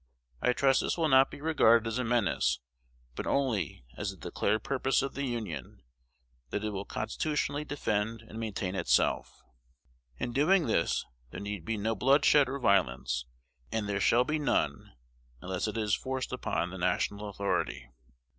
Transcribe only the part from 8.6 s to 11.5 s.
itself. In doing this, there